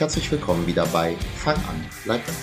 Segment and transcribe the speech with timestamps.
[0.00, 2.34] Herzlich willkommen wieder bei Fang an, bleib dran,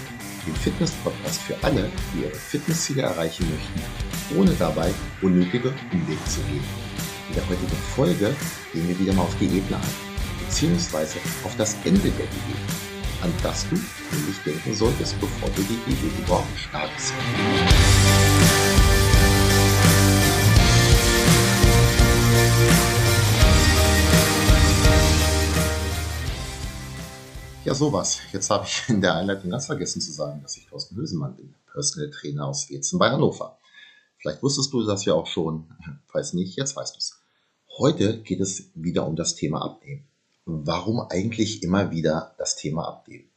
[0.45, 4.93] dem Fitness-Podcast für alle, die ihre Fitnessziele erreichen möchten, ohne dabei
[5.23, 6.63] unnötige Umwege zu gehen.
[7.29, 8.35] In der heutigen Folge
[8.71, 9.81] gehen wir wieder mal auf Diäten ein,
[10.45, 15.95] beziehungsweise auf das Ende der Diät, an das du nämlich denken solltest, bevor du die
[15.95, 17.11] Diät überhaupt startest.
[27.67, 28.19] Ja, sowas.
[28.31, 31.53] Jetzt habe ich in der Einleitung ganz vergessen zu sagen, dass ich Thorsten Hösemann bin,
[31.69, 33.59] Personal Trainer aus Wetzen bei Hannover.
[34.19, 35.67] Vielleicht wusstest du das ja auch schon.
[36.07, 37.19] Falls nicht, jetzt weißt du es.
[37.77, 40.07] Heute geht es wieder um das Thema Abnehmen.
[40.45, 43.29] Warum eigentlich immer wieder das Thema Abnehmen?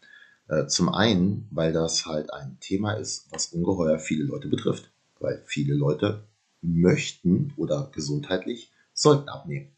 [0.46, 4.92] Äh, zum einen, weil das halt ein Thema ist, was ungeheuer viele Leute betrifft.
[5.18, 6.22] Weil viele Leute
[6.62, 9.72] möchten oder gesundheitlich sollten abnehmen.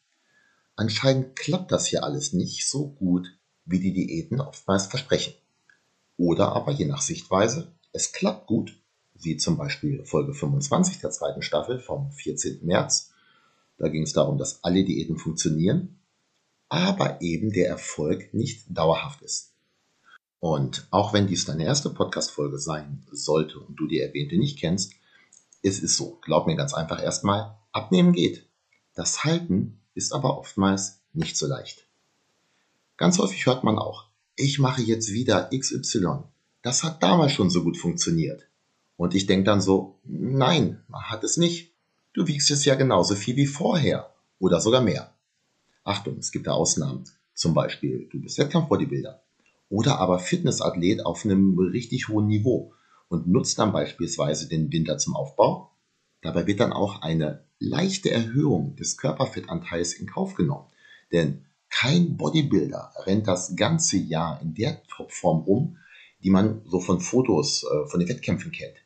[0.77, 3.33] Anscheinend klappt das hier alles nicht so gut,
[3.65, 5.35] wie die Diäten oftmals versprechen.
[6.17, 8.79] Oder aber je nach Sichtweise, es klappt gut,
[9.15, 12.65] wie zum Beispiel Folge 25 der zweiten Staffel vom 14.
[12.65, 13.13] März.
[13.79, 16.01] Da ging es darum, dass alle Diäten funktionieren,
[16.69, 19.53] aber eben der Erfolg nicht dauerhaft ist.
[20.41, 24.95] Und auch wenn dies deine erste Podcast-Folge sein sollte und du die erwähnte nicht kennst,
[25.63, 28.49] es ist so, glaub mir ganz einfach erstmal, abnehmen geht.
[28.95, 31.82] Das Halten ist aber oftmals nicht so leicht.
[32.97, 36.25] Ganz häufig hört man auch, ich mache jetzt wieder XY.
[36.63, 38.49] Das hat damals schon so gut funktioniert.
[38.97, 41.73] Und ich denke dann so, nein, hat es nicht.
[42.13, 45.15] Du wiegst es ja genauso viel wie vorher oder sogar mehr.
[45.85, 47.05] Achtung, es gibt da Ausnahmen.
[47.35, 49.23] Zum Beispiel, du bist Wettkampf-Bodybuilder
[49.71, 52.75] oder aber Fitnessathlet auf einem richtig hohen Niveau
[53.09, 55.73] und nutzt dann beispielsweise den Winter zum Aufbau.
[56.21, 60.67] Dabei wird dann auch eine leichte Erhöhung des Körperfettanteils in Kauf genommen.
[61.11, 65.79] Denn kein Bodybuilder rennt das ganze Jahr in der Topform rum,
[66.23, 68.77] die man so von Fotos äh, von den Wettkämpfen kennt.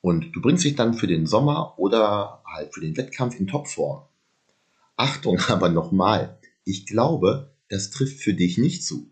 [0.00, 4.04] Und du bringst dich dann für den Sommer oder halt für den Wettkampf in Topform.
[4.96, 9.10] Achtung aber nochmal, ich glaube, das trifft für dich nicht zu.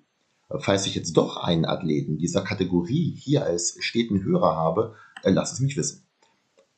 [0.60, 5.52] Falls ich jetzt doch einen Athleten dieser Kategorie hier als steten Hörer habe, äh, lass
[5.52, 6.06] es mich wissen.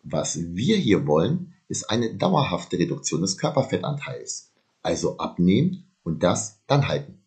[0.03, 4.53] Was wir hier wollen, ist eine dauerhafte Reduktion des Körperfettanteils.
[4.83, 7.22] Also abnehmen und das dann halten.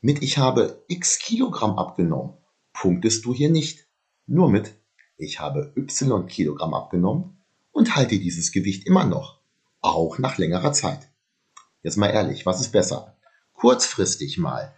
[0.00, 2.34] Mit ich habe x Kilogramm abgenommen,
[2.72, 3.86] punktest du hier nicht.
[4.26, 4.74] Nur mit
[5.16, 7.38] ich habe y Kilogramm abgenommen
[7.70, 9.38] und halte dieses Gewicht immer noch,
[9.80, 11.08] auch nach längerer Zeit.
[11.82, 13.16] Jetzt mal ehrlich, was ist besser?
[13.52, 14.74] Kurzfristig mal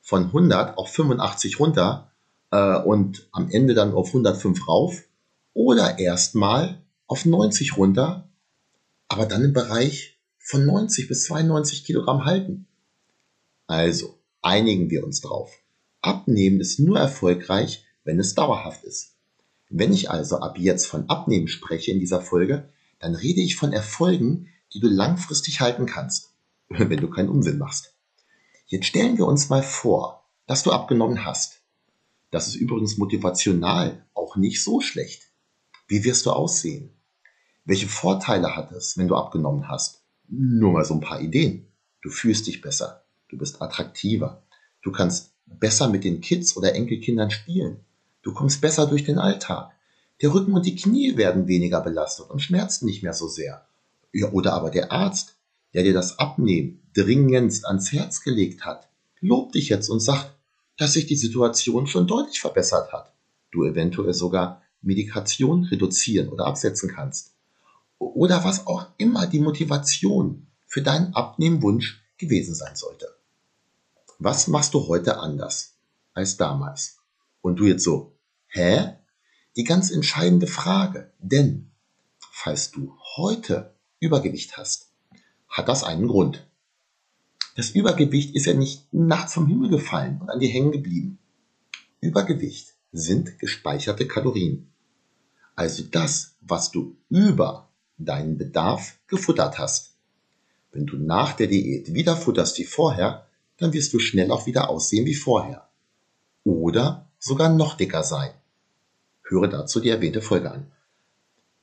[0.00, 2.12] von 100 auf 85 runter
[2.50, 5.02] äh, und am Ende dann auf 105 rauf
[5.52, 8.28] oder erstmal auf 90 runter,
[9.08, 12.66] aber dann im Bereich von 90 bis 92 Kilogramm halten.
[13.66, 15.52] Also einigen wir uns drauf.
[16.00, 19.12] Abnehmen ist nur erfolgreich, wenn es dauerhaft ist.
[19.68, 22.68] Wenn ich also ab jetzt von Abnehmen spreche in dieser Folge,
[22.98, 26.30] dann rede ich von Erfolgen, die du langfristig halten kannst,
[26.68, 27.94] wenn du keinen Unsinn machst.
[28.66, 31.60] Jetzt stellen wir uns mal vor, dass du abgenommen hast.
[32.30, 35.28] Das ist übrigens motivational auch nicht so schlecht.
[35.86, 36.90] Wie wirst du aussehen?
[37.64, 39.99] Welche Vorteile hat es, wenn du abgenommen hast?
[40.30, 41.66] Nur mal so ein paar Ideen.
[42.02, 43.04] Du fühlst dich besser.
[43.28, 44.42] Du bist attraktiver.
[44.80, 47.80] Du kannst besser mit den Kids oder Enkelkindern spielen.
[48.22, 49.72] Du kommst besser durch den Alltag.
[50.22, 53.66] Der Rücken und die Knie werden weniger belastet und schmerzen nicht mehr so sehr.
[54.12, 55.36] Ja, oder aber der Arzt,
[55.74, 58.88] der dir das Abnehmen dringendst ans Herz gelegt hat,
[59.20, 60.32] lobt dich jetzt und sagt,
[60.76, 63.12] dass sich die Situation schon deutlich verbessert hat.
[63.50, 67.34] Du eventuell sogar Medikation reduzieren oder absetzen kannst
[68.00, 73.14] oder was auch immer die Motivation für deinen Abnehmwunsch gewesen sein sollte.
[74.18, 75.76] Was machst du heute anders
[76.14, 76.98] als damals?
[77.42, 78.16] Und du jetzt so,
[78.48, 78.96] hä?
[79.56, 81.70] Die ganz entscheidende Frage, denn
[82.18, 84.92] falls du heute Übergewicht hast,
[85.48, 86.46] hat das einen Grund.
[87.56, 91.18] Das Übergewicht ist ja nicht nachts vom Himmel gefallen und an dir hängen geblieben.
[92.00, 94.72] Übergewicht sind gespeicherte Kalorien.
[95.56, 97.69] Also das, was du über
[98.04, 99.94] deinen Bedarf gefuttert hast.
[100.72, 103.26] Wenn du nach der Diät wieder futterst wie vorher,
[103.56, 105.68] dann wirst du schnell auch wieder aussehen wie vorher.
[106.44, 108.30] Oder sogar noch dicker sein.
[109.22, 110.70] Höre dazu die erwähnte Folge an.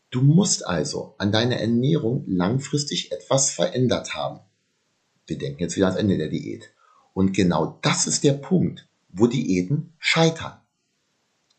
[0.10, 4.40] Du musst also an deiner Ernährung langfristig etwas verändert haben.
[5.26, 6.72] Wir denken jetzt wieder ans Ende der Diät.
[7.14, 10.60] Und genau das ist der Punkt, wo Diäten scheitern.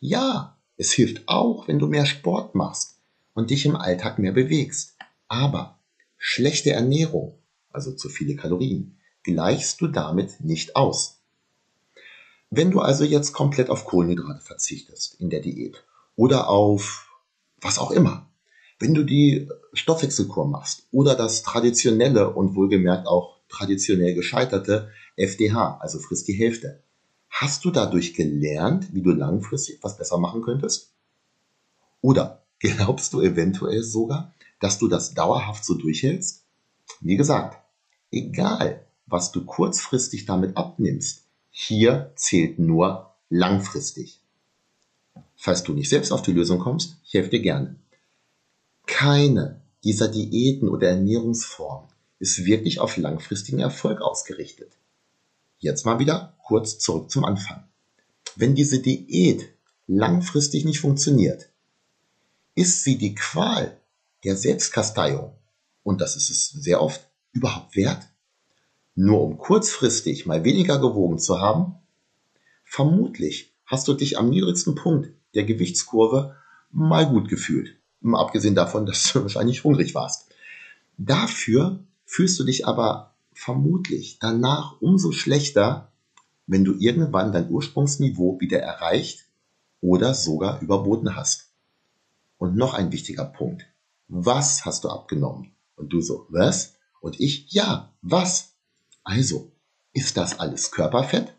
[0.00, 2.97] Ja, es hilft auch, wenn du mehr Sport machst
[3.38, 4.96] und dich im Alltag mehr bewegst.
[5.28, 5.78] Aber
[6.16, 7.38] schlechte Ernährung,
[7.70, 11.20] also zu viele Kalorien, gleichst du damit nicht aus.
[12.50, 15.84] Wenn du also jetzt komplett auf Kohlenhydrate verzichtest in der Diät
[16.16, 17.08] oder auf
[17.60, 18.28] was auch immer,
[18.80, 26.00] wenn du die Stoffwechselkur machst oder das traditionelle und wohlgemerkt auch traditionell gescheiterte FDH, also
[26.00, 26.82] frisst die Hälfte,
[27.30, 30.92] hast du dadurch gelernt, wie du langfristig was besser machen könntest?
[32.00, 36.44] Oder glaubst du eventuell sogar, dass du das dauerhaft so durchhältst?
[37.00, 37.62] Wie gesagt,
[38.10, 44.20] egal, was du kurzfristig damit abnimmst, hier zählt nur langfristig.
[45.36, 47.76] Falls du nicht selbst auf die Lösung kommst, ich helfe dir gerne.
[48.86, 51.88] Keine dieser Diäten oder Ernährungsformen
[52.18, 54.72] ist wirklich auf langfristigen Erfolg ausgerichtet.
[55.60, 57.64] Jetzt mal wieder kurz zurück zum Anfang.
[58.36, 59.48] Wenn diese Diät
[59.86, 61.47] langfristig nicht funktioniert,
[62.58, 63.80] ist sie die Qual
[64.24, 65.32] der Selbstkasteiung,
[65.84, 68.08] und das ist es sehr oft, überhaupt wert?
[68.96, 71.76] Nur um kurzfristig mal weniger gewogen zu haben?
[72.64, 76.34] Vermutlich hast du dich am niedrigsten Punkt der Gewichtskurve
[76.72, 77.76] mal gut gefühlt.
[78.00, 80.26] Mal abgesehen davon, dass du wahrscheinlich hungrig warst.
[80.96, 85.92] Dafür fühlst du dich aber vermutlich danach umso schlechter,
[86.48, 89.26] wenn du irgendwann dein Ursprungsniveau wieder erreicht
[89.80, 91.47] oder sogar überboten hast.
[92.38, 93.66] Und noch ein wichtiger Punkt.
[94.08, 95.52] Was hast du abgenommen?
[95.76, 96.76] Und du so, was?
[97.00, 98.54] Und ich, ja, was?
[99.04, 99.52] Also,
[99.92, 101.34] ist das alles Körperfett?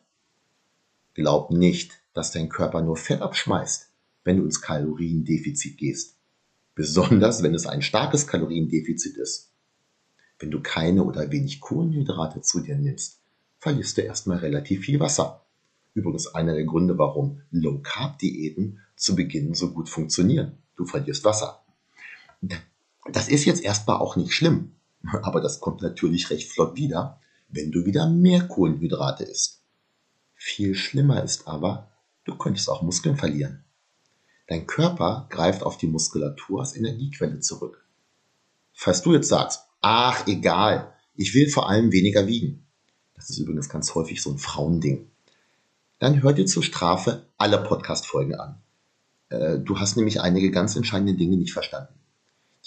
[1.13, 3.89] Glaub nicht, dass dein Körper nur Fett abschmeißt,
[4.23, 6.15] wenn du ins Kaloriendefizit gehst.
[6.75, 9.51] Besonders wenn es ein starkes Kaloriendefizit ist.
[10.37, 13.19] Wenn du keine oder wenig Kohlenhydrate zu dir nimmst,
[13.59, 15.45] verlierst du erstmal relativ viel Wasser.
[15.93, 20.57] Übrigens einer der Gründe, warum Low Carb Diäten zu Beginn so gut funktionieren.
[20.79, 21.61] Du verlierst Wasser.
[23.11, 24.75] Das ist jetzt erstmal auch nicht schlimm,
[25.23, 29.61] aber das kommt natürlich recht flott wieder, wenn du wieder mehr Kohlenhydrate isst.
[30.35, 31.91] Viel schlimmer ist aber,
[32.23, 33.65] du könntest auch Muskeln verlieren.
[34.47, 37.85] Dein Körper greift auf die Muskulatur als Energiequelle zurück.
[38.71, 42.65] Falls du jetzt sagst, ach egal, ich will vor allem weniger wiegen,
[43.15, 45.11] das ist übrigens ganz häufig so ein Frauending,
[45.99, 48.61] dann hör dir zur Strafe alle Podcast-Folgen an.
[49.29, 51.93] Äh, du hast nämlich einige ganz entscheidende Dinge nicht verstanden.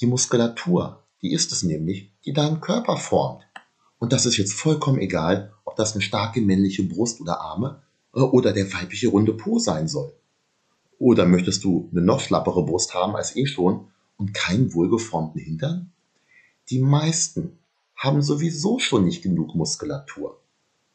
[0.01, 3.45] Die Muskulatur, die ist es nämlich, die deinen Körper formt.
[3.99, 7.83] Und das ist jetzt vollkommen egal, ob das eine starke männliche Brust oder Arme
[8.15, 10.13] äh, oder der weibliche runde Po sein soll.
[10.99, 15.93] Oder möchtest du eine noch schlappere Brust haben als eh schon und keinen wohlgeformten Hintern?
[16.71, 17.59] Die meisten
[17.97, 20.41] haben sowieso schon nicht genug Muskulatur.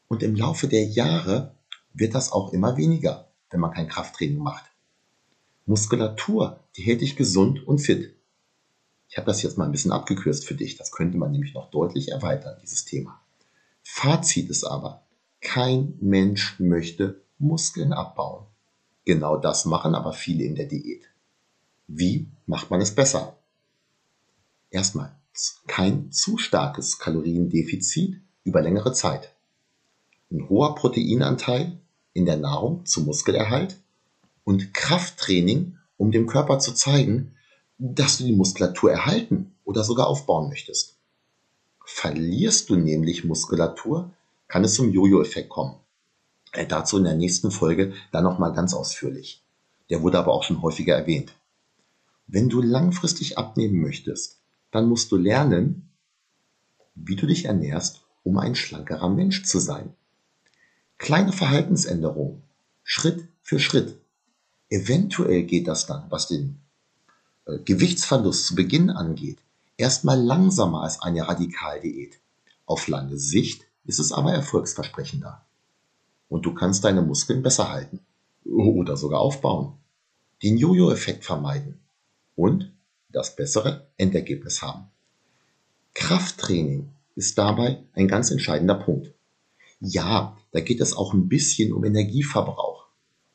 [0.07, 1.55] Und im Laufe der Jahre
[1.93, 4.63] wird das auch immer weniger, wenn man kein Krafttraining macht.
[5.67, 8.15] Muskulatur, die hält dich gesund und fit.
[9.09, 10.77] Ich habe das jetzt mal ein bisschen abgekürzt für dich.
[10.77, 13.21] Das könnte man nämlich noch deutlich erweitern, dieses Thema.
[13.83, 15.03] Fazit ist aber,
[15.41, 18.45] kein Mensch möchte Muskeln abbauen.
[19.03, 21.03] Genau das machen aber viele in der Diät.
[21.87, 23.37] Wie macht man es besser?
[24.69, 25.15] Erstmal,
[25.67, 29.33] kein zu starkes Kaloriendefizit über längere Zeit.
[30.31, 31.79] Ein hoher Proteinanteil
[32.13, 33.77] in der Nahrung zum Muskelerhalt
[34.48, 37.34] und Krafttraining, um dem Körper zu zeigen,
[37.80, 40.96] dass du die Muskulatur erhalten oder sogar aufbauen möchtest.
[41.84, 44.10] Verlierst du nämlich Muskulatur,
[44.48, 45.75] kann es zum Jojo-Effekt kommen.
[46.54, 49.44] Äh, dazu in der nächsten Folge dann nochmal ganz ausführlich.
[49.89, 51.34] Der wurde aber auch schon häufiger erwähnt.
[52.25, 54.39] Wenn du langfristig abnehmen möchtest,
[54.72, 55.89] dann musst du lernen,
[56.96, 59.94] wie du dich ernährst, um ein schlankerer Mensch zu sein.
[60.98, 62.44] Kleine Verhaltensänderungen,
[62.86, 64.00] Schritt für Schritt.
[64.69, 66.59] Eventuell geht das dann, was den
[67.45, 69.38] äh, Gewichtsverlust zu Beginn angeht,
[69.77, 72.19] erstmal langsamer als eine Radikaldiät.
[72.65, 75.45] Auf lange Sicht ist es aber erfolgsversprechender.
[76.29, 78.00] Und du kannst deine Muskeln besser halten
[78.43, 79.74] oder sogar aufbauen,
[80.43, 81.79] den Jojo-Effekt vermeiden
[82.36, 82.71] und
[83.09, 84.88] das bessere Endergebnis haben.
[85.93, 89.13] Krafttraining ist dabei ein ganz entscheidender Punkt.
[89.79, 92.88] Ja, da geht es auch ein bisschen um Energieverbrauch,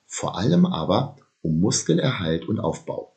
[0.06, 3.14] vor allem aber um Muskelerhalt und Aufbau.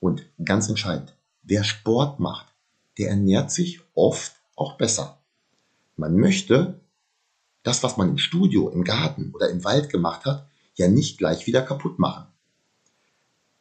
[0.00, 2.46] Und ganz entscheidend, wer Sport macht,
[2.98, 5.18] der ernährt sich oft auch besser.
[5.96, 6.80] Man möchte
[7.62, 11.46] das, was man im Studio, im Garten oder im Wald gemacht hat, ja nicht gleich
[11.46, 12.26] wieder kaputt machen.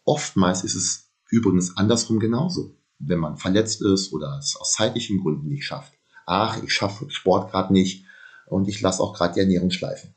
[0.04, 5.48] Oftmals ist es übrigens andersrum genauso, wenn man verletzt ist oder es aus zeitlichen Gründen
[5.48, 5.94] nicht schafft.
[6.25, 8.06] Ach, ich schaffe Sport gerade nicht
[8.48, 10.13] und ich lasse auch gerade die Ernährung schleifen.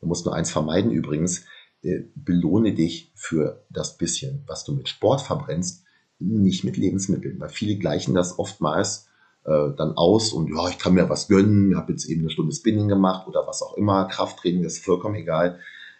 [0.00, 1.44] Man muss nur eins vermeiden übrigens,
[2.14, 5.84] belohne dich für das bisschen, was du mit Sport verbrennst,
[6.18, 9.08] nicht mit Lebensmitteln, weil viele gleichen das oftmals
[9.44, 12.54] äh, dann aus und ja, ich kann mir was gönnen, habe jetzt eben eine Stunde
[12.54, 15.58] Spinning gemacht oder was auch immer, Krafttraining, ist vollkommen egal.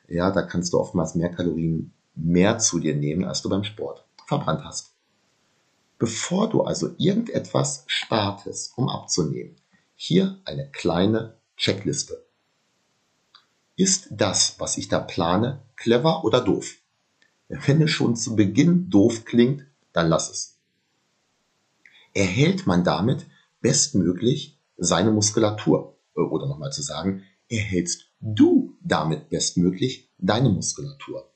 [0.09, 4.05] Ja, da kannst du oftmals mehr Kalorien mehr zu dir nehmen, als du beim Sport
[4.27, 4.95] verbrannt hast.
[5.99, 9.57] Bevor du also irgendetwas startest, um abzunehmen,
[9.95, 12.25] hier eine kleine Checkliste.
[13.77, 16.77] Ist das, was ich da plane, clever oder doof?
[17.49, 20.59] Wenn es schon zu Beginn doof klingt, dann lass es.
[22.15, 23.27] Erhält man damit
[23.61, 25.97] bestmöglich seine Muskulatur?
[26.15, 31.29] Oder nochmal zu sagen, erhältst du damit bestmöglich deine Muskulatur?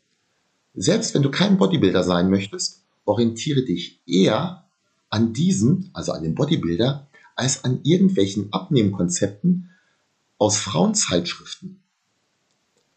[0.75, 4.67] Selbst wenn du kein Bodybuilder sein möchtest, orientiere dich eher
[5.11, 9.71] an diesem, also an dem Bodybuilder, als an irgendwelchen Abnehmkonzepten
[10.39, 11.81] aus Frauenzeitschriften.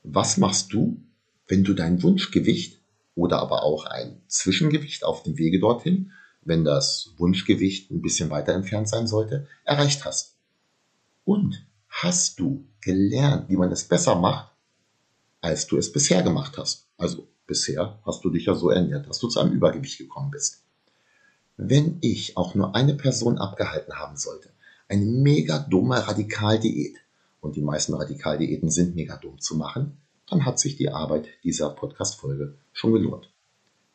[0.03, 1.01] Was machst du,
[1.50, 2.79] wenn du dein Wunschgewicht
[3.15, 8.53] oder aber auch ein Zwischengewicht auf dem Wege dorthin, wenn das Wunschgewicht ein bisschen weiter
[8.53, 10.36] entfernt sein sollte, erreicht hast?
[11.25, 14.51] Und hast du gelernt, wie man es besser macht,
[15.41, 16.88] als du es bisher gemacht hast?
[16.98, 20.63] Also bisher hast du dich ja so ernährt, dass du zu einem Übergewicht gekommen bist.
[21.58, 24.50] Wenn ich auch nur eine Person abgehalten haben sollte,
[24.88, 26.96] eine mega dumme Radikaldiät,
[27.41, 29.98] und die meisten Radikaldiäten sind mega dumm zu machen,
[30.29, 33.29] dann hat sich die Arbeit dieser Podcast-Folge schon gelohnt.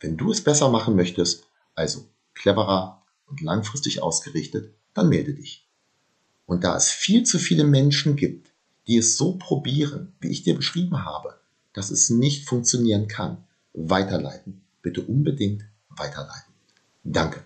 [0.01, 5.67] Wenn du es besser machen möchtest, also cleverer und langfristig ausgerichtet, dann melde dich.
[6.47, 8.51] Und da es viel zu viele Menschen gibt,
[8.87, 11.39] die es so probieren, wie ich dir beschrieben habe,
[11.73, 14.63] dass es nicht funktionieren kann, weiterleiten.
[14.83, 16.53] Bitte unbedingt weiterleiten.
[17.03, 17.43] Danke.